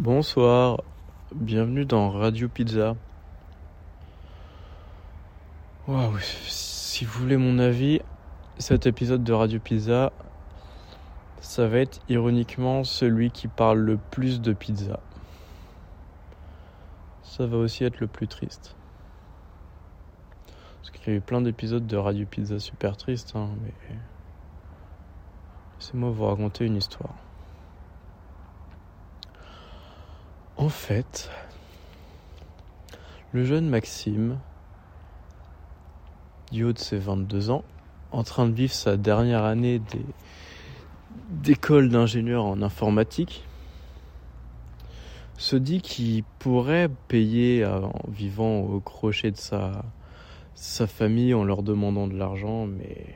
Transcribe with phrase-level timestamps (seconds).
[0.00, 0.82] Bonsoir,
[1.32, 2.96] bienvenue dans Radio Pizza.
[5.86, 6.18] Waouh,
[6.48, 8.00] si vous voulez mon avis,
[8.58, 10.12] cet épisode de Radio Pizza,
[11.40, 14.98] ça va être ironiquement celui qui parle le plus de pizza.
[17.22, 18.74] Ça va aussi être le plus triste.
[20.82, 23.72] Parce qu'il y a eu plein d'épisodes de Radio Pizza super tristes, hein, mais
[25.78, 27.14] laissez-moi vous raconter une histoire.
[30.56, 31.30] En fait,
[33.32, 34.38] le jeune Maxime,
[36.52, 37.64] du haut de ses 22 ans,
[38.12, 39.82] en train de vivre sa dernière année
[41.30, 43.44] d'école d'ingénieur en informatique,
[45.36, 49.82] se dit qu'il pourrait payer en vivant au crochet de sa,
[50.86, 53.06] famille en leur demandant de l'argent, mais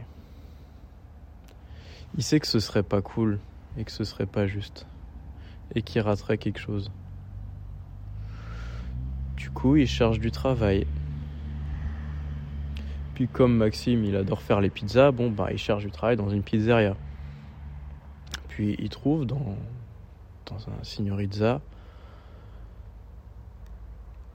[2.16, 3.38] il sait que ce serait pas cool
[3.76, 4.86] et que ce serait pas juste
[5.76, 6.90] et qu'il raterait quelque chose.
[9.54, 10.86] Coup, il cherche du travail.
[13.14, 16.30] Puis comme Maxime, il adore faire les pizzas, bon, bah, il cherche du travail dans
[16.30, 16.96] une pizzeria.
[18.48, 19.56] Puis il trouve dans,
[20.46, 21.60] dans un signorizza.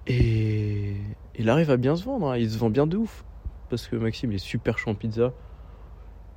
[0.06, 0.96] Et
[1.38, 2.38] il arrive à bien se vendre, hein.
[2.38, 3.24] il se vend bien de ouf.
[3.70, 5.32] Parce que Maxime est super chaud en pizza.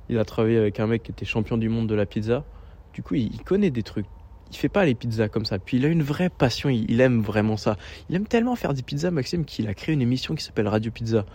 [0.09, 2.45] Il a travaillé avec un mec qui était champion du monde de la pizza.
[2.93, 4.07] Du coup, il connaît des trucs
[4.51, 5.59] il fait pas les pizzas comme ça.
[5.59, 7.77] Puis il a une vraie passion, il, aime vraiment ça.
[8.09, 10.91] Il aime tellement faire des pizzas, Maxime, qu'il a créé une émission qui s'appelle Radio
[10.91, 11.25] Pizza.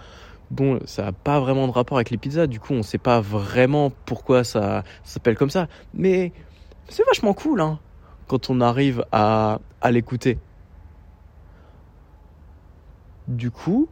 [0.50, 3.22] Bon, ça n'a pas vraiment de rapport avec les pizzas, du coup on sait pas
[3.22, 5.66] vraiment pourquoi ça, s'appelle comme ça.
[5.94, 6.32] Mais
[6.88, 7.78] c'est vachement cool, hein,
[8.26, 10.38] quand on arrive à, à l'écouter.
[13.28, 13.88] Du coup,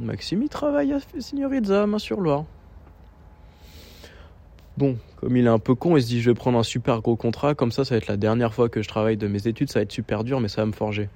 [0.00, 2.44] Maxime il travaille à Signorizza, main sur Loire.
[4.78, 7.00] Bon, comme il est un peu con, il se dit je vais prendre un super
[7.00, 9.48] gros contrat, comme ça ça va être la dernière fois que je travaille de mes
[9.48, 11.08] études, ça va être super dur, mais ça va me forger.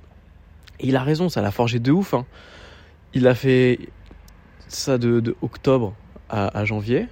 [0.80, 2.12] Il a raison, ça l'a forgé de ouf.
[2.12, 2.26] Hein.
[3.14, 3.78] Il a fait
[4.66, 5.94] ça de, octobre
[6.28, 7.06] à, janvier,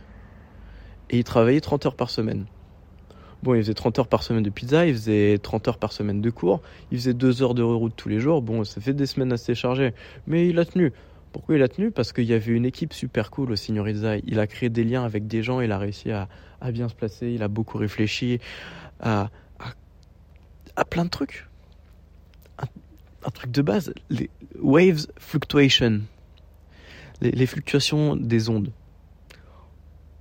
[1.11, 2.47] et il travaillait 30 heures par semaine.
[3.45, 6.21] Bon, il faisait 30 heures par semaine de pizza, il faisait 30 heures par semaine
[6.21, 8.43] de cours, il faisait 2 heures de route tous les jours.
[8.43, 9.95] Bon, ça fait des semaines assez chargées,
[10.27, 10.93] mais il a tenu.
[11.33, 11.91] Pourquoi il a tenu?
[11.91, 14.17] Parce qu'il y avait une équipe super cool au Signorizza.
[14.19, 16.29] Il a créé des liens avec des gens, il a réussi à,
[16.73, 18.41] bien se placer, il a beaucoup réfléchi
[19.01, 19.31] à,
[20.77, 21.47] à, plein de trucs.
[22.59, 26.01] Un, truc de base, les waves fluctuation,
[27.21, 28.73] les, fluctuations des ondes.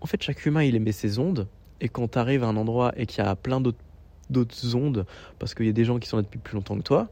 [0.02, 1.48] En fait, chaque humain, il émet ses ondes,
[1.82, 5.06] et quand tu arrives à un endroit et qu'il y a plein d'autres ondes,
[5.40, 7.08] parce qu'il y a des gens qui sont là depuis plus longtemps que toi,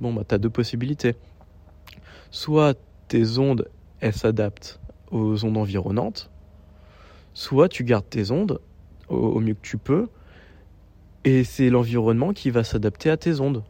[0.00, 1.14] bon, bah, tu as deux possibilités.
[2.30, 2.78] Soit
[3.08, 3.68] tes ondes,
[4.00, 4.80] elles s'adaptent
[5.10, 6.30] aux ondes environnantes,
[7.34, 8.60] soit tu gardes tes ondes
[9.08, 10.08] au, mieux que tu peux,
[11.24, 13.62] et c'est l'environnement qui va s'adapter à tes ondes.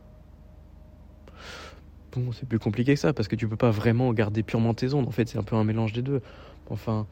[2.12, 4.94] Bon, c'est plus compliqué que ça, parce que tu peux pas vraiment garder purement tes
[4.94, 5.06] ondes.
[5.06, 6.22] En fait, c'est un peu un mélange des deux.
[6.70, 7.06] Enfin,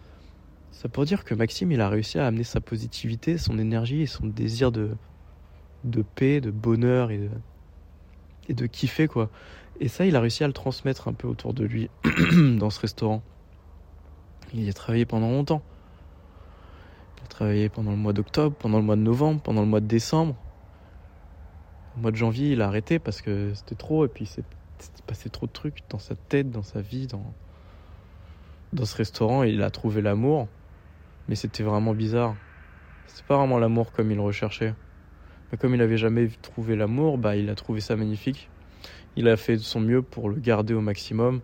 [0.73, 4.07] ça pour dire que Maxime, il a réussi à amener sa positivité, son énergie et
[4.07, 4.91] son désir de,
[5.85, 7.29] de paix, de bonheur et de,
[8.49, 9.31] et de kiffer, quoi.
[9.81, 11.91] Et ça, il a réussi à le transmettre un peu autour de lui
[12.59, 13.23] dans ce restaurant.
[14.53, 15.63] Il y a travaillé pendant longtemps.
[17.19, 19.81] Il a travaillé pendant le mois d'octobre, pendant le mois de novembre, pendant le mois
[19.81, 20.37] de décembre.
[21.97, 24.45] Au mois de janvier, il a arrêté parce que c'était trop et puis c'est
[25.07, 27.33] passé trop de trucs dans sa tête, dans sa vie, dans,
[28.73, 30.49] dans ce restaurant il a trouvé l'amour.
[31.29, 32.37] Mais c'était vraiment bizarre.
[33.07, 34.75] C'était pas vraiment l'amour comme il recherchait.
[35.61, 38.49] Comme il n'avait jamais trouvé l'amour, bah il a trouvé ça magnifique.
[39.17, 41.41] Il a fait de son mieux pour le garder au maximum,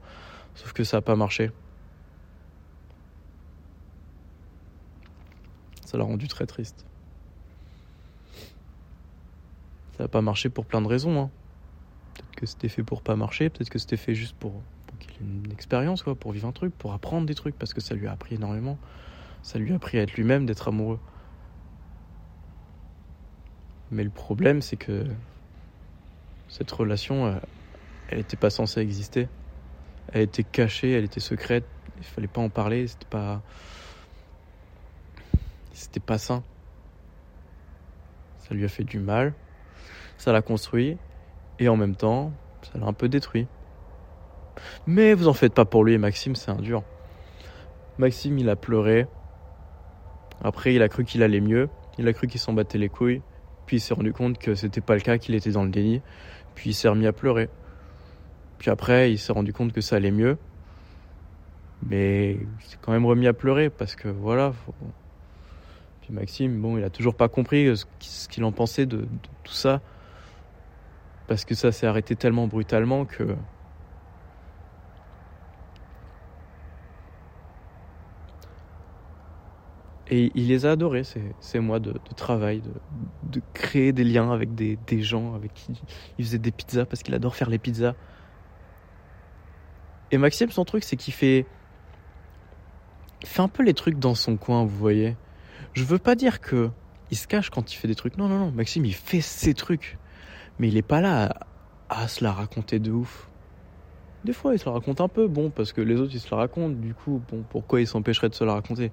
[0.54, 1.50] sauf que ça n'a pas marché.
[5.84, 6.86] Ça l'a rendu très triste.
[9.96, 11.20] Ça n'a pas marché pour plein de raisons.
[11.20, 11.30] Hein.
[12.14, 14.62] Peut-être que c'était fait pour pas marcher, peut-être que c'était fait juste pour,
[14.98, 17.80] qu'il ait une expérience, quoi, pour vivre un truc, pour apprendre des trucs, parce que
[17.80, 18.78] ça lui a appris énormément.
[19.42, 20.98] Ça lui a appris à être lui-même, d'être amoureux.
[23.90, 25.06] Mais le problème, c'est que
[26.48, 27.34] cette relation, euh,
[28.08, 29.28] elle n'était pas censée exister.
[30.12, 31.64] Elle était cachée, elle était secrète.
[31.98, 32.86] Il fallait pas en parler.
[32.86, 33.42] C'était pas,
[35.72, 36.42] c'était pas sain.
[38.38, 39.34] Ça lui a fait du mal.
[40.18, 40.98] Ça l'a construit
[41.58, 42.32] et en même temps,
[42.62, 43.46] ça l'a un peu détruit.
[44.86, 46.82] Mais vous en faites pas pour lui, Maxime, c'est un dur.
[47.98, 49.06] Maxime, il a pleuré.
[50.42, 51.68] Après, il a cru qu'il allait mieux.
[51.98, 53.22] Il a cru qu'il s'en battait les couilles.
[53.70, 56.02] Puis il s'est rendu compte que c'était pas le cas, qu'il était dans le déni.
[56.56, 57.48] Puis il s'est remis à pleurer.
[58.58, 60.38] Puis après, il s'est rendu compte que ça allait mieux.
[61.86, 64.54] Mais il s'est quand même remis à pleurer parce que voilà.
[66.00, 69.06] Puis Maxime, bon, il a toujours pas compris ce qu'il en pensait de,
[69.44, 69.80] tout ça.
[71.28, 73.36] Parce que ça s'est arrêté tellement brutalement que.
[80.12, 82.62] Et il les a adorés, ces, mois de, travail,
[83.22, 85.80] de, créer des liens avec des, gens avec qui
[86.18, 87.94] il faisait des pizzas parce qu'il adore faire les pizzas.
[90.10, 91.46] Et Maxime, son truc, c'est qu'il fait.
[93.22, 95.16] Il fait un peu les trucs dans son coin, vous voyez.
[95.74, 96.70] Je veux pas dire que
[97.12, 98.18] il se cache quand il fait des trucs.
[98.18, 98.50] Non, non, non.
[98.50, 99.96] Maxime, il fait ses trucs.
[100.58, 101.32] Mais il est pas là
[101.88, 103.30] à, se la raconter de ouf.
[104.24, 106.30] Des fois, il se la raconte un peu, bon, parce que les autres, ils se
[106.32, 106.74] la racontent.
[106.74, 108.90] Du coup, bon, pourquoi il s'empêcherait de se la raconter?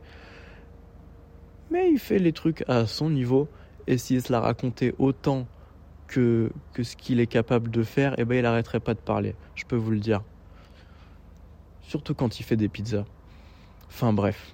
[1.71, 3.47] Mais il fait les trucs à son niveau.
[3.87, 5.47] Et s'il se la racontait autant
[6.07, 9.35] que, que ce qu'il est capable de faire, eh ben, il arrêterait pas de parler.
[9.55, 10.21] Je peux vous le dire.
[11.81, 13.05] Surtout quand il fait des pizzas.
[13.87, 14.53] Enfin bref.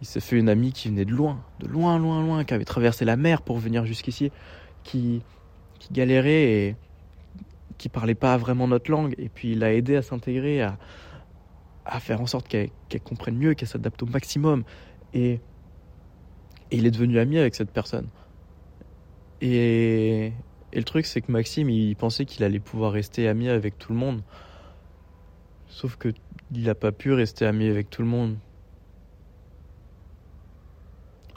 [0.00, 2.64] Il s'est fait une amie qui venait de loin, de loin, loin, loin, qui avait
[2.64, 4.30] traversé la mer pour venir jusqu'ici,
[4.84, 5.22] qui,
[5.78, 6.76] qui galérait et
[7.78, 9.14] qui parlait pas vraiment notre langue.
[9.18, 10.78] Et puis il l'a aidé à s'intégrer, à,
[11.86, 12.70] à faire en sorte qu'elle
[13.04, 14.64] comprenne mieux, qu'elle s'adapte au maximum.
[15.14, 15.32] Et,
[16.70, 18.08] et il est devenu ami avec cette personne.
[19.40, 20.32] Et,
[20.72, 23.92] et le truc, c'est que Maxime, il pensait qu'il allait pouvoir rester ami avec tout
[23.92, 24.22] le monde.
[25.68, 26.12] Sauf que
[26.52, 28.36] il n'a pas pu rester ami avec tout le monde.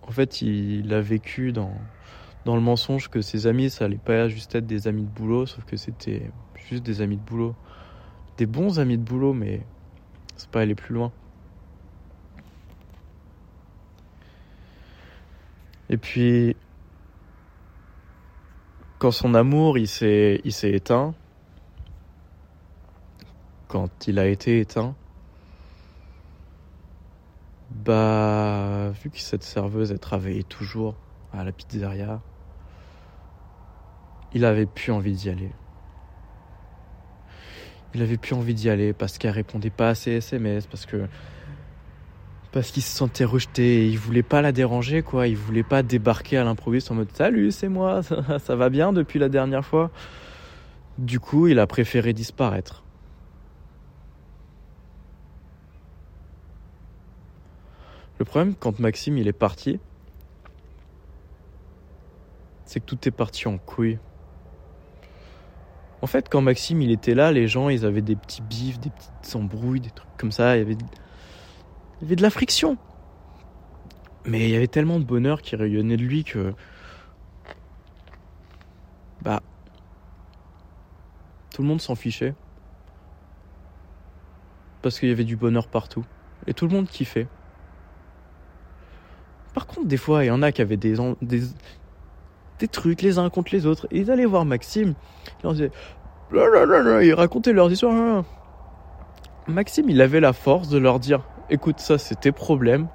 [0.04, 1.74] En fait, il a vécu dans,
[2.46, 5.46] dans le mensonge que ses amis, ça allait pas juste être des amis de boulot,
[5.46, 7.56] sauf que c'était juste des amis de boulot.
[8.38, 9.62] Des bons amis de boulot, mais
[10.40, 11.12] c'est pas aller plus loin.
[15.90, 16.56] Et puis,
[19.00, 21.14] quand son amour il s'est éteint,
[23.68, 24.96] quand il a été éteint,
[27.72, 30.96] bah vu que cette serveuse elle travaillait toujours
[31.34, 32.22] à la pizzeria,
[34.34, 35.52] il avait plus envie d'y aller.
[37.96, 41.08] Il avait plus envie d'y aller parce qu'elle répondait pas à ses SMS, parce que
[42.52, 45.84] parce qu'il se sentait rejeté et il voulait pas la déranger quoi, il voulait pas
[45.84, 48.02] débarquer à l'improviste en mode salut c'est moi,
[48.40, 49.92] ça, va bien depuis la dernière fois.
[50.98, 52.84] Du coup il a préféré disparaître.
[58.18, 59.80] Le problème quand Maxime il est parti,
[62.66, 64.00] c'est que tout est parti en couille.
[66.02, 68.90] En fait, quand Maxime il était là, les gens ils avaient des petits bifs, des
[68.90, 70.56] petites embrouilles, des trucs comme ça.
[70.56, 70.62] Il y
[72.04, 72.78] avait de la friction.
[74.26, 76.54] Mais il y avait tellement de bonheur qui rayonnait de lui que.
[79.22, 79.42] Bah.
[81.54, 82.36] Tout le monde s'en fichait.
[84.82, 86.06] Parce qu'il y avait du bonheur partout.
[86.48, 87.28] Et tout le monde kiffait.
[89.54, 91.42] Par contre, des fois, il y en a qui avaient des, des,
[92.60, 93.88] des trucs les uns contre les autres.
[93.92, 94.94] Et ils allaient voir Maxime.
[95.44, 95.72] Ils.
[96.32, 98.24] Ils racontaient leurs histoires.
[99.48, 102.88] Maxime, il avait la force de leur dire écoute, ça c'est tes problèmes.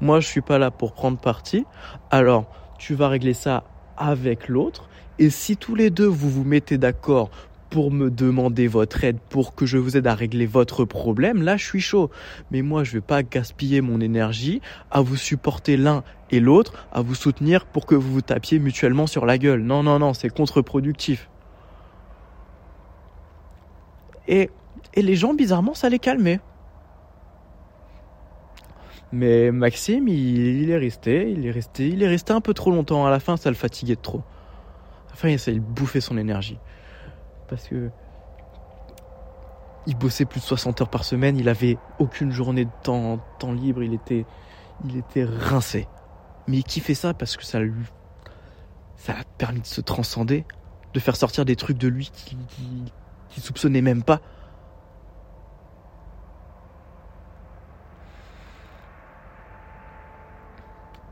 [0.00, 1.64] Moi, je suis pas là pour prendre parti.
[2.10, 2.46] Alors,
[2.78, 3.64] tu vas régler ça
[3.96, 4.88] avec l'autre.
[5.18, 7.30] Et si tous les deux vous vous mettez d'accord
[7.72, 11.56] pour me demander votre aide, pour que je vous aide à régler votre problème, là
[11.56, 12.10] je suis chaud.
[12.50, 14.60] Mais moi je vais pas gaspiller mon énergie
[14.90, 19.06] à vous supporter l'un et l'autre, à vous soutenir pour que vous vous tapiez mutuellement
[19.06, 19.62] sur la gueule.
[19.62, 21.30] Non, non, non, c'est contre-productif.
[24.28, 24.50] Et,
[24.92, 26.40] et les gens, bizarrement, ça les calmait.
[29.12, 33.06] Mais Maxime, il, est resté, il est resté, il est resté un peu trop longtemps.
[33.06, 34.22] À la fin, ça le fatiguait de trop.
[35.10, 36.58] À la il essayait de bouffer son énergie.
[37.52, 37.90] Parce que
[39.84, 43.52] il bossait plus de 60 heures par semaine, il avait aucune journée de temps, temps
[43.52, 44.24] libre, il était,
[44.86, 45.86] il était rincé.
[46.48, 47.84] Mais il kiffait ça parce que ça lui,
[48.96, 50.46] ça a permis de se transcender,
[50.94, 52.38] de faire sortir des trucs de lui qu'il
[53.28, 54.22] qui soupçonnait même pas.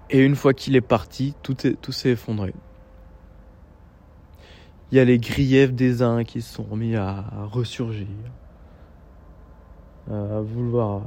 [0.09, 1.55] Et une fois qu'il est parti, tout
[1.93, 2.55] s'est effondré.
[4.93, 8.09] Il y a les griefs des uns qui se sont remis à ressurgir,
[10.11, 11.03] à vouloir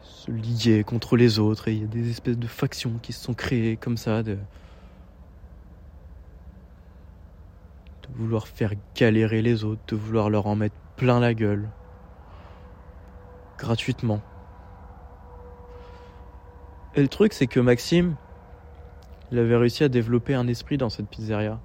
[0.00, 3.22] se lier contre les autres, et il y a des espèces de factions qui se
[3.22, 4.38] sont créées comme ça, de, de
[8.16, 11.68] vouloir faire galérer les autres, de vouloir leur en mettre plein la gueule,
[13.58, 14.22] gratuitement.
[16.94, 18.16] Et le truc, c'est que Maxime,
[19.30, 21.60] il avait réussi à développer un esprit dans cette pizzeria.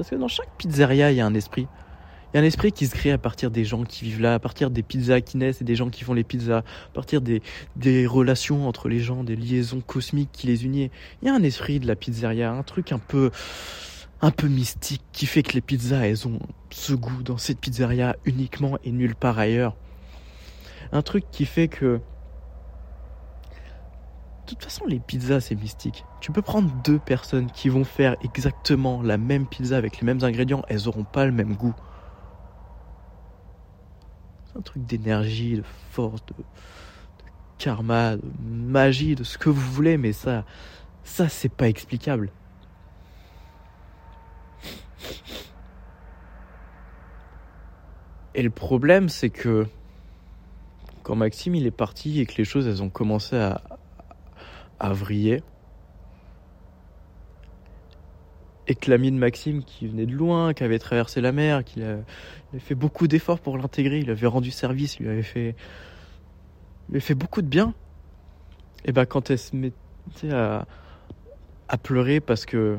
[0.00, 1.68] Parce que dans chaque pizzeria, il y a un esprit.
[2.32, 4.32] Il y a un esprit qui se crée à partir des gens qui vivent là,
[4.32, 7.20] à partir des pizzas qui naissent et des gens qui font les pizzas, à partir
[7.20, 7.42] des,
[8.06, 10.88] relations entre les gens, des liaisons cosmiques qui les unissent.
[11.20, 13.30] Il y a un esprit de la pizzeria, un truc un peu,
[14.22, 16.38] un peu mystique qui fait que les pizzas, elles ont
[16.70, 19.76] ce goût dans cette pizzeria uniquement et nulle part ailleurs.
[20.92, 22.00] Un truc qui fait que
[24.50, 26.04] toute façon, les pizzas, c'est mystique.
[26.20, 30.22] Tu peux prendre deux personnes qui vont faire exactement la même pizza avec les mêmes
[30.24, 31.74] ingrédients, elles auront pas le même goût.
[34.46, 36.34] C'est un truc d'énergie, de force, de,
[37.58, 40.44] karma, de magie, de ce que vous voulez, mais ça,
[41.04, 42.30] ça, c'est pas explicable.
[48.34, 49.66] Et le problème, c'est que
[51.02, 53.60] quand Maxime il est parti et que les choses elles ont commencé à,
[54.80, 55.42] à vriller.
[58.66, 61.82] Et que l'ami de Maxime, qui venait de loin, qui avait traversé la mer, qui
[61.82, 62.02] avait
[62.58, 65.54] fait beaucoup d'efforts pour l'intégrer, il avait rendu service, il lui avait fait,
[66.98, 67.74] fait beaucoup de bien.
[68.84, 70.66] Et ben quand elle se mettait à,
[71.68, 72.78] à pleurer parce que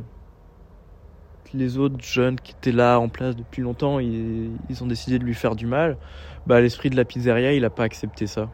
[1.53, 5.23] les autres jeunes qui étaient là en place depuis longtemps, ils, ils ont décidé de
[5.23, 5.97] lui faire du mal,
[6.47, 8.49] bah l'esprit de la pizzeria, il n'a pas accepté ça.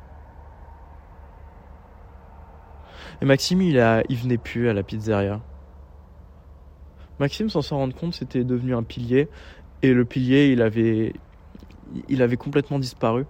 [3.22, 5.42] Et Maxime, il, a, il venait plus à la pizzeria.
[7.20, 9.28] Maxime, sans s'en rendre compte, c'était devenu un pilier.
[9.82, 11.14] Et le pilier, il avait,
[12.10, 13.26] il avait complètement disparu.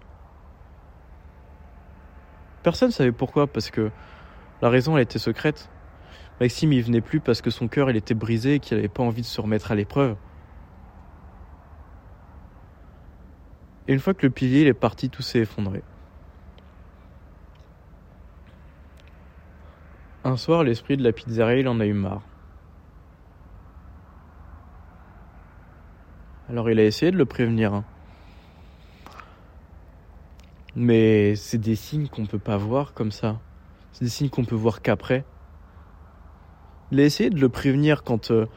[2.63, 3.91] Personne ne savait pourquoi, parce que
[4.62, 5.70] la raison, elle était secrète.
[6.41, 9.03] Maxime, il venait plus parce que son cœur, il était brisé et qu'il n'avait pas
[9.03, 10.15] envie de se remettre à l'épreuve.
[13.88, 15.82] Et une fois que le pilier il est parti, tout s'est effondré.
[20.27, 22.22] Un soir, l'esprit de la pizzeria, il en a eu marre.
[26.50, 27.74] Alors il a essayé de le prévenir.
[27.74, 27.86] Hein.
[30.75, 33.39] Mais c'est des signes qu'on peut pas voir comme ça.
[33.93, 35.24] C'est des signes qu'on peut voir qu'après.
[36.91, 38.48] Il a essayé de le prévenir quand, euh,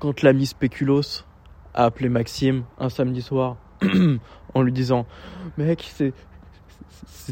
[0.00, 1.22] quand l'ami Spéculos
[1.72, 3.58] a appelé Maxime un samedi soir
[4.54, 5.06] en lui disant
[5.56, 6.12] Mec, c'est,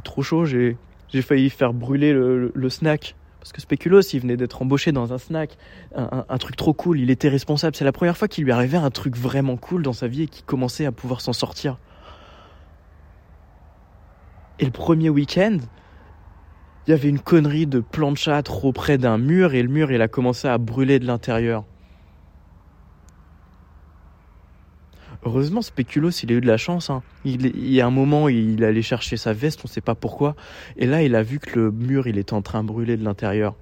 [0.04, 0.76] trop chaud, j'ai
[1.22, 3.16] failli faire brûler le snack.
[3.48, 5.56] Parce que Speculos, il venait d'être embauché dans un snack,
[5.94, 7.74] un, truc trop cool, il était responsable.
[7.74, 10.26] C'est la première fois qu'il lui arrivait un truc vraiment cool dans sa vie et
[10.26, 11.78] qu'il commençait à pouvoir s'en sortir.
[14.58, 15.56] Et le premier week-end,
[16.86, 20.02] il y avait une connerie de plancha trop près d'un mur et le mur, il
[20.02, 21.64] a commencé à brûler de l'intérieur.
[25.24, 26.90] Heureusement, Spéculos, il a eu de la chance.
[26.90, 27.02] Hein.
[27.24, 30.36] Il, y a un moment, il allait chercher sa veste, on ne sait pas pourquoi.
[30.76, 33.04] Et là, il a vu que le mur, il était en train de brûler de
[33.04, 33.54] l'intérieur.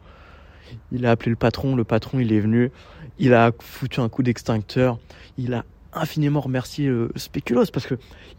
[0.92, 2.70] Il a appelé le patron, le patron, il est venu.
[3.18, 4.98] Il a foutu un coup d'extincteur.
[5.38, 7.94] Il a infiniment remercié euh, Spéculos parce que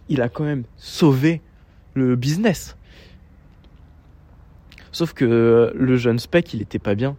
[0.10, 1.42] il a quand même sauvé
[1.96, 2.78] le business.
[4.92, 7.16] Sauf que euh, le jeune Spec, il était pas bien.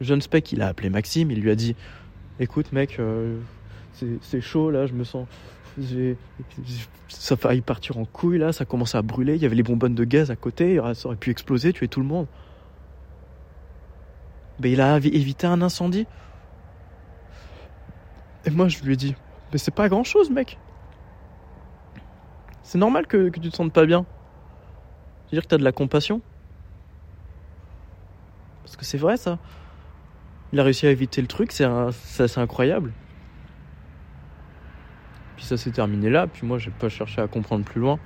[0.00, 1.76] Le jeune Spec, il a appelé Maxime, il lui a dit
[2.40, 3.38] Écoute, mec, euh,
[4.20, 5.26] c'est chaud là, je me sens.
[7.08, 9.94] Ça failli partir en couille là, ça commence à brûler, il y avait les bonbonnes
[9.94, 12.26] de gaz à côté, ça aurait pu exploser, tuer tout le monde.
[14.60, 16.06] Mais il a évité un incendie.
[18.46, 19.14] Et moi je lui ai dit,
[19.52, 20.58] mais c'est pas grand chose mec.
[22.62, 24.06] C'est normal que, tu te sentes pas bien.
[25.30, 26.22] dire que t'as de la compassion.
[28.62, 29.38] Parce que c'est vrai ça.
[30.52, 31.64] Il a réussi à éviter le truc, c'est
[32.38, 32.92] incroyable.
[35.36, 37.98] Puis ça s'est terminé là, puis moi j'ai pas cherché à comprendre plus loin.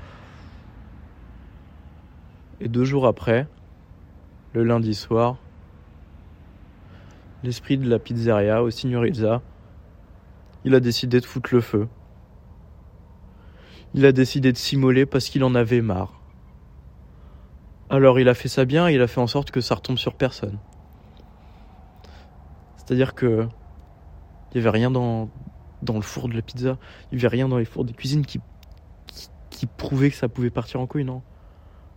[2.60, 3.46] Et deux jours après,
[4.52, 5.36] le lundi soir,
[7.44, 9.42] l'esprit de la pizzeria au Signorizza,
[10.64, 11.88] il a décidé de foutre le feu.
[13.94, 16.20] Il a décidé de s'immoler parce qu'il en avait marre.
[17.90, 20.14] Alors il a fait ça bien, il a fait en sorte que ça retombe sur
[20.14, 20.58] personne.
[22.76, 23.48] C'est-à-dire que
[24.52, 25.28] il n'y avait rien dans,
[25.82, 26.78] dans le four de la pizza.
[27.10, 28.40] Il n'y avait rien dans les fours de cuisine qui,
[29.50, 31.22] qui, prouvait que ça pouvait partir en couille, non?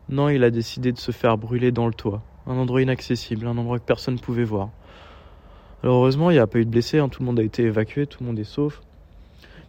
[0.10, 2.22] Non, il a décidé de se faire brûler dans le toit.
[2.48, 4.70] Un endroit inaccessible, un endroit que personne ne pouvait voir.
[5.84, 7.10] Alors heureusement, il n'y a pas eu de blessés, hein.
[7.10, 8.82] tout le monde a été évacué, tout le monde est sauf.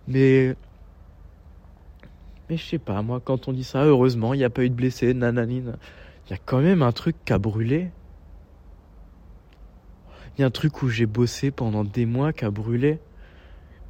[0.09, 0.54] Mais.
[2.50, 4.69] Mais je sais pas, moi, quand on dit ça, heureusement, il n'y a pas eu
[4.69, 5.76] de blessés, nananine.
[6.26, 7.90] Il y a quand même un truc qui a brûlé.
[10.37, 12.99] Il y a un truc où j'ai bossé pendant des mois qui a brûlé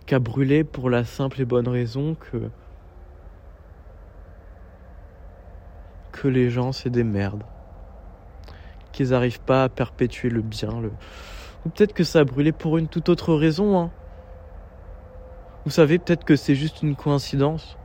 [0.04, 2.50] qu'à brûler pour la simple et bonne raison que
[6.12, 7.44] que les gens c'est des merdes
[8.92, 10.70] qu'ils n'arrivent pas à perpétuer le bien
[11.64, 13.90] ou peut-être que ça a brûlé pour une toute autre raison hein.
[15.64, 17.76] Vous savez, peut-être que c'est juste une coïncidence.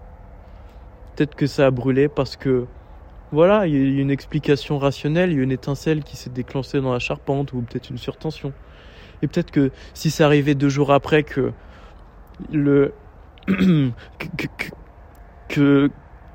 [1.15, 2.65] Peut-être que ça a brûlé parce que,
[3.31, 6.81] voilà, il y a une explication rationnelle, il y a une étincelle qui s'est déclenchée
[6.81, 8.51] dans la charpente ou peut-être une surtension.
[9.21, 11.51] Et peut-être que si ça arrivait deux jours après que
[12.51, 12.93] le
[15.47, 15.91] que,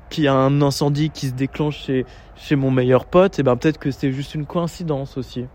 [0.09, 2.05] qu'il y a un incendie qui se déclenche chez,
[2.35, 5.45] chez mon meilleur pote, et ben peut-être que c'est juste une coïncidence aussi.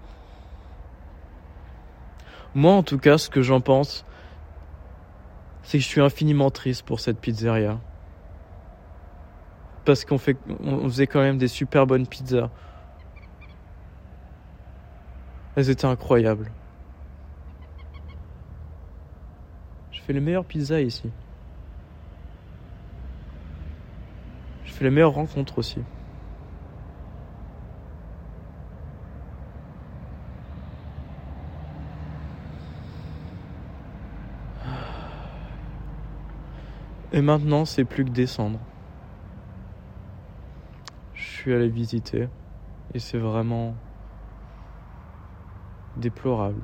[2.54, 4.04] Moi, en tout cas, ce que j'en pense,
[5.62, 7.78] c'est que je suis infiniment triste pour cette pizzeria.
[9.84, 12.50] Parce qu'on fait, on faisait quand même des super bonnes pizzas.
[15.56, 16.50] Elles étaient incroyables.
[20.08, 21.10] Fais les meilleures pizzas ici.
[24.64, 25.80] Je fais les meilleures rencontres aussi.
[37.12, 38.58] Et maintenant, c'est plus que descendre.
[41.12, 42.28] Je suis allé visiter
[42.94, 43.74] et c'est vraiment
[45.98, 46.62] déplorable.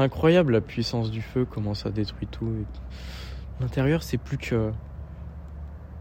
[0.00, 2.50] C'est incroyable la puissance du feu, comment ça détruit tout.
[3.60, 4.72] L'intérieur, c'est plus que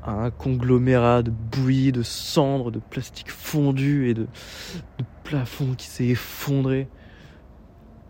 [0.06, 6.08] un conglomérat de bouillie, de cendres, de plastique fondu et de, de plafond qui s'est
[6.08, 6.88] effondré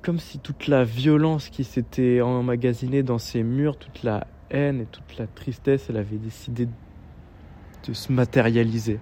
[0.04, 4.86] comme si toute la violence qui s'était emmagasinée dans ces murs, toute la haine et
[4.86, 6.68] toute la tristesse, elle avait décidé
[7.88, 9.00] de se matérialiser.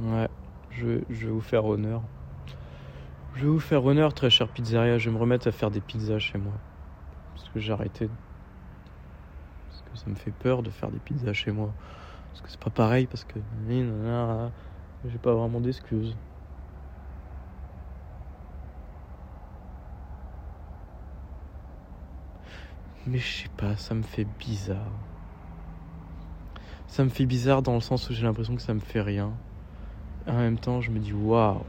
[0.00, 0.28] Ouais,
[0.70, 2.02] je, vais vous faire honneur.
[3.34, 4.96] Je vais vous faire honneur, très cher pizzeria.
[4.96, 6.52] Je vais me remettre à faire des pizzas chez moi.
[7.34, 8.08] Parce que j'ai arrêté.
[9.68, 11.72] Parce que ça me fait peur de faire des pizzas chez moi.
[12.30, 13.40] Parce que c'est pas pareil, parce que.
[13.68, 16.16] J'ai pas vraiment d'excuses.
[23.04, 24.92] Mais je sais pas, ça me fait bizarre.
[26.86, 29.32] Ça me fait bizarre dans le sens où j'ai l'impression que ça me fait rien
[30.28, 31.62] en même temps, je me dis waouh.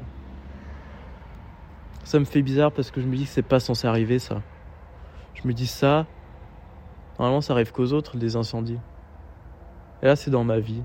[2.04, 4.42] Ça me fait bizarre parce que je me dis que c'est pas censé arriver ça.
[5.36, 6.06] Je me dis ça.
[7.18, 8.80] Normalement, ça arrive qu'aux autres des incendies.
[10.02, 10.84] Et là, c'est dans ma vie.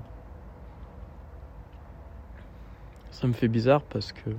[3.11, 4.29] Ça me fait bizarre parce que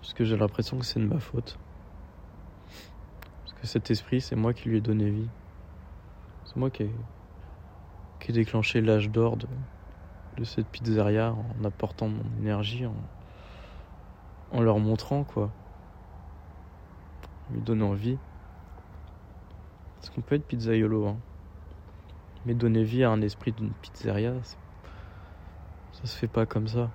[0.00, 1.58] parce que j'ai l'impression que c'est de ma faute.
[3.42, 5.28] Parce que cet esprit, c'est moi qui lui ai donné vie.
[6.44, 6.90] C'est moi qui ai,
[8.20, 9.46] qui ai déclenché l'âge d'or de,
[10.36, 12.84] de cette pizzeria en apportant mon énergie,
[14.52, 15.50] en, leur montrant quoi.
[17.50, 18.18] Lui donnant vie.
[19.96, 21.16] Parce qu'on peut être pizzaiolo, hein.
[22.46, 24.34] Mais donner vie à un esprit d'une pizzeria,
[25.92, 26.90] ça se fait pas comme ça.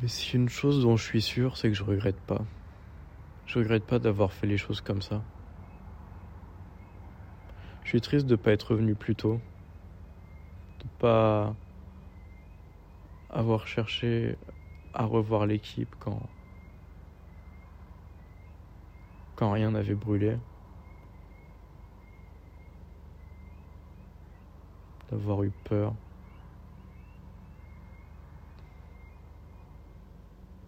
[0.00, 2.42] Mais c'est une chose dont je suis sûr, c'est que je regrette pas.
[3.56, 5.22] Je regrette pas d'avoir fait les choses comme ça.
[7.84, 9.40] Je suis triste de ne pas être revenu plus tôt,
[10.84, 11.56] de pas
[13.30, 14.36] avoir cherché
[14.92, 16.20] à revoir l'équipe quand
[19.36, 20.36] quand rien n'avait brûlé.
[25.10, 25.94] D'avoir eu peur.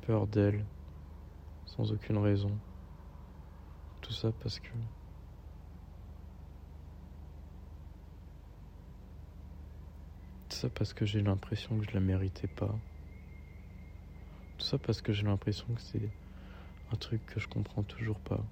[0.07, 0.65] Peur d'elle,
[1.67, 2.51] sans aucune raison
[4.09, 4.69] tout ça parce que
[10.49, 12.75] tout ça parce que j'ai l'impression que je la méritais pas.
[14.57, 16.09] Tout ça parce que j'ai l'impression que c'est
[16.91, 18.43] un truc que je comprends toujours pas.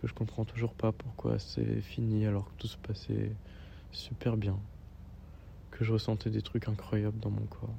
[0.00, 3.32] Que je comprends toujours pas pourquoi c'est fini alors que tout se passait
[3.92, 4.58] super bien.
[5.70, 7.76] Que je ressentais des trucs incroyables dans mon corps.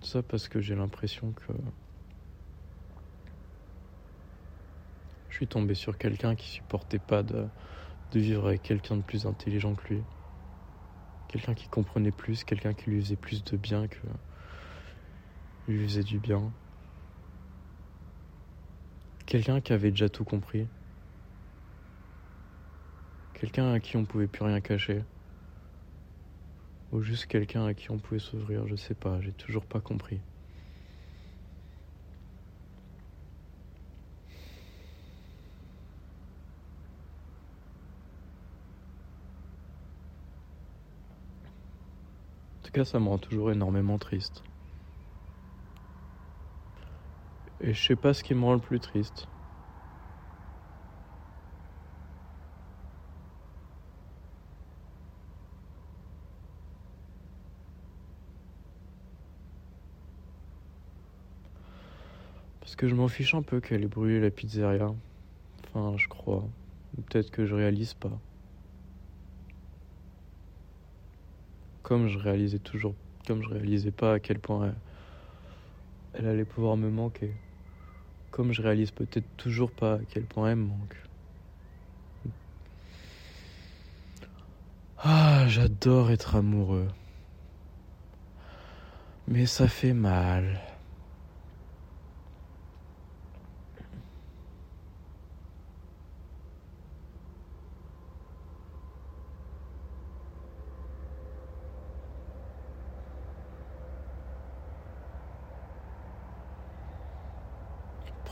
[0.00, 1.52] Tout ça parce que j'ai l'impression que
[5.38, 7.46] suis tombé sur quelqu'un qui supportait pas de,
[8.12, 10.02] de vivre avec quelqu'un de plus intelligent que lui.
[11.28, 13.98] Quelqu'un qui comprenait plus, quelqu'un qui lui faisait plus de bien que
[15.68, 16.52] lui faisait du bien.
[19.28, 20.66] quelqu'un qui avait déjà tout compris.
[23.34, 25.04] Quelqu'un à qui on pouvait plus rien cacher.
[26.92, 30.18] Ou juste quelqu'un à qui on pouvait s'ouvrir, je sais pas, j'ai toujours pas compris.
[42.68, 44.42] Tout cas, ça me rend toujours énormément triste.
[47.60, 49.26] Et je sais pas ce qui me rend le plus triste.
[62.60, 64.94] Parce que je m'en fiche un peu qu'elle ait brûlé la pizzeria.
[65.64, 66.44] Enfin, je crois.
[67.06, 68.20] Peut-être que je réalise pas.
[71.88, 72.94] Comme je réalisais toujours,
[73.26, 74.74] comme je réalisais pas à quel point elle,
[76.12, 77.32] elle allait pouvoir me manquer.
[78.30, 80.96] Comme je réalise peut-être toujours pas à quel point elle me manque.
[84.98, 86.88] Ah, j'adore être amoureux.
[89.26, 90.60] Mais ça fait mal.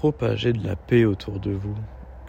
[0.07, 1.75] Propagez de la paix autour de vous.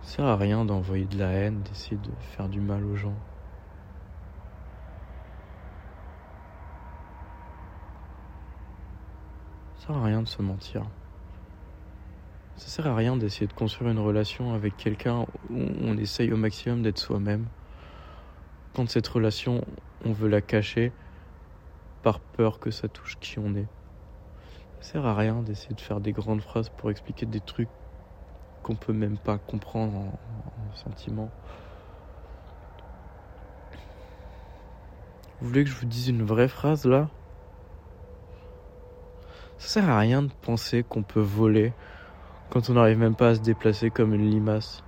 [0.00, 3.12] Ça sert à rien d'envoyer de la haine, d'essayer de faire du mal aux gens.
[9.76, 10.86] Ça sert à rien de se mentir.
[12.56, 16.38] Ça sert à rien d'essayer de construire une relation avec quelqu'un où on essaye au
[16.38, 17.44] maximum d'être soi-même.
[18.74, 19.62] Quand cette relation,
[20.06, 20.90] on veut la cacher
[22.02, 23.68] par peur que ça touche qui on est.
[24.84, 27.70] Sert à rien d'essayer de faire des grandes phrases pour expliquer des trucs
[28.62, 31.30] qu'on peut même pas comprendre en, en sentiment.
[35.40, 37.08] Vous voulez que je vous dise une vraie phrase là?
[39.56, 41.72] Ça sert à rien de penser qu'on peut voler
[42.50, 44.84] quand on n'arrive même pas à se déplacer comme une limace.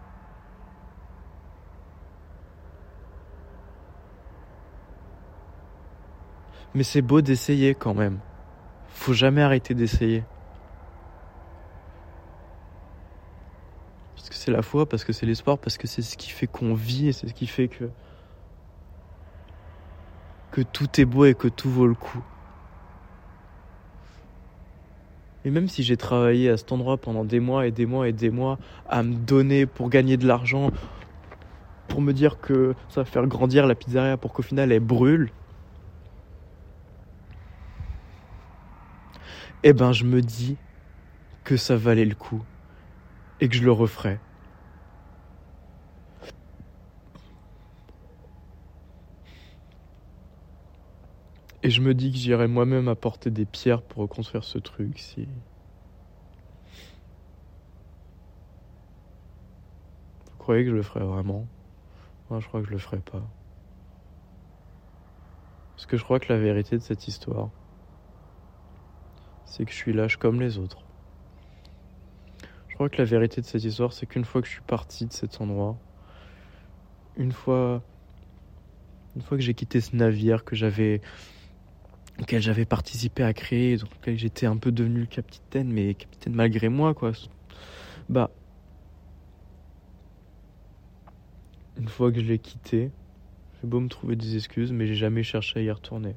[6.74, 8.20] Mais c'est beau d'essayer quand même.
[8.96, 10.24] Faut jamais arrêter d'essayer.
[14.16, 16.48] Parce que c'est la foi, parce que c'est l'espoir, parce que c'est ce qui fait
[16.48, 17.84] qu'on vit et c'est ce qui fait que
[20.50, 22.24] que tout est beau et que tout vaut le coup.
[25.44, 28.12] Et même si j'ai travaillé à cet endroit pendant des mois et des mois et
[28.12, 30.72] des mois à me donner pour gagner de l'argent,
[31.86, 35.30] pour me dire que ça va faire grandir la pizzeria pour qu'au final elle brûle,
[39.68, 40.58] eh ben je me dis
[41.42, 42.44] que ça valait le coup
[43.40, 44.20] et que je le referai.
[51.64, 55.26] Et je me dis que j'irai moi-même apporter des pierres pour reconstruire ce truc si.
[60.30, 61.48] Vous croyez que je le ferai vraiment?
[62.30, 63.24] Moi, je crois que je le ferai pas.
[65.74, 67.50] Parce que je crois que la vérité de cette histoire,
[69.46, 70.84] c'est que je suis lâche comme les autres.
[72.68, 75.06] Je crois que la vérité de cette histoire, c'est qu'une fois que je suis parti
[75.06, 75.78] de cet endroit,
[77.16, 77.82] une fois,
[79.14, 81.00] une fois que j'ai quitté ce navire que j'avais,
[82.20, 86.34] auquel j'avais participé à créer, dans lequel j'étais un peu devenu le capitaine, mais capitaine
[86.34, 87.12] malgré moi, quoi.
[88.10, 88.30] Bah,
[91.78, 92.90] une fois que je l'ai quitté,
[93.60, 96.14] j'ai beau me trouver des excuses, mais j'ai jamais cherché à y retourner.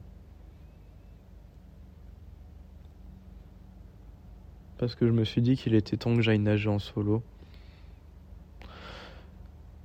[4.80, 7.22] Parce que je me suis dit qu'il était temps que j'aille nager en solo.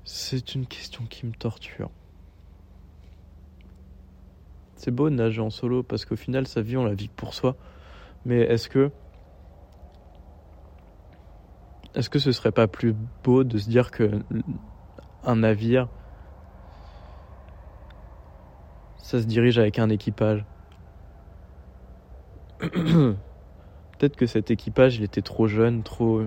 [0.04, 1.90] C'est une question qui me torture.
[4.76, 7.34] C'est beau de nager en solo parce qu'au final, sa vie, on la vit pour
[7.34, 7.56] soi.
[8.24, 8.92] Mais est-ce que.
[11.96, 14.22] Est-ce que ce serait pas plus beau de se dire que
[15.24, 15.88] un navire,
[18.98, 20.44] ça se dirige avec un équipage?
[24.04, 26.24] Peut-être que cet équipage, il était trop jeune, trop,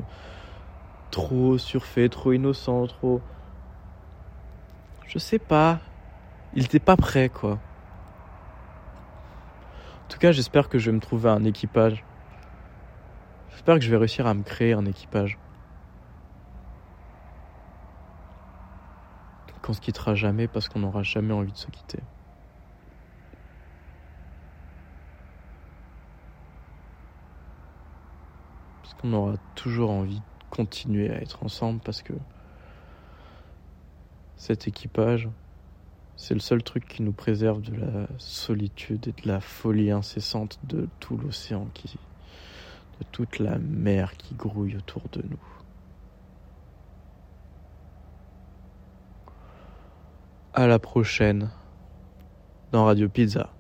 [1.12, 3.22] trop surfait, trop innocent, trop.
[5.06, 5.80] Je sais pas.
[6.56, 7.52] Il était pas prêt, quoi.
[7.52, 7.60] En
[10.10, 12.04] tout cas, j'espère que je vais me trouver un équipage.
[13.52, 15.38] J'espère que je vais réussir à me créer un équipage.
[19.62, 22.00] Qu'on se quittera jamais parce qu'on n'aura jamais envie de se quitter.
[29.08, 32.12] On aura toujours envie de continuer à être ensemble parce que
[34.36, 35.30] cet équipage,
[36.18, 40.60] c'est le seul truc qui nous préserve de la solitude et de la folie incessante
[40.64, 41.98] de tout l'océan qui.
[43.00, 45.40] de toute la mer qui grouille autour de nous.
[50.54, 51.50] À la prochaine
[52.74, 53.57] dans Radio Pizza.